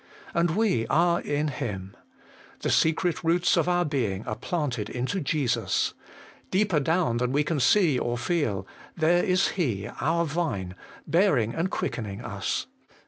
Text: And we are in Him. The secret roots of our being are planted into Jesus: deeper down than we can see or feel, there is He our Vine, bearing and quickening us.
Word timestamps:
And 0.33 0.55
we 0.55 0.87
are 0.87 1.21
in 1.21 1.49
Him. 1.49 1.95
The 2.61 2.71
secret 2.71 3.23
roots 3.23 3.55
of 3.55 3.69
our 3.69 3.85
being 3.85 4.25
are 4.25 4.35
planted 4.35 4.89
into 4.89 5.19
Jesus: 5.19 5.93
deeper 6.49 6.79
down 6.79 7.17
than 7.17 7.31
we 7.31 7.43
can 7.43 7.59
see 7.59 7.99
or 7.99 8.17
feel, 8.17 8.65
there 8.97 9.23
is 9.23 9.49
He 9.49 9.87
our 10.01 10.25
Vine, 10.25 10.73
bearing 11.05 11.53
and 11.53 11.69
quickening 11.69 12.23
us. 12.25 12.65